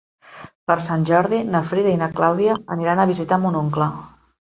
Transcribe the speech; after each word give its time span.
Per 0.71 0.77
Sant 0.85 1.03
Jordi 1.09 1.43
na 1.57 1.63
Frida 1.73 1.93
i 1.93 2.01
na 2.01 2.09
Clàudia 2.17 2.59
aniran 2.79 3.07
a 3.07 3.09
visitar 3.15 3.43
mon 3.47 3.65
oncle. 3.65 3.97